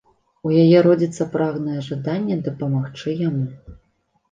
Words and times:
У 0.47 0.53
яе 0.61 0.79
родзіцца 0.87 1.27
прагнае 1.35 1.79
жаданне 1.89 2.39
дапамагчы 2.49 3.17
яму. 3.29 3.49